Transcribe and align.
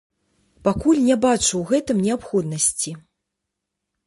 Пакуль 0.67 1.01
не 1.09 1.17
бачу 1.25 1.49
ў 1.49 1.61
гэтым 1.73 1.97
неабходнасці. 2.07 2.97